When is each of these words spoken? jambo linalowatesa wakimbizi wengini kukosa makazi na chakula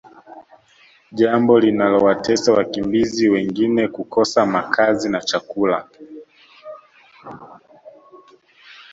jambo 1.11 1.59
linalowatesa 1.59 2.53
wakimbizi 2.53 3.29
wengini 3.29 3.87
kukosa 3.87 4.45
makazi 4.45 5.09
na 5.09 5.21
chakula 5.21 5.87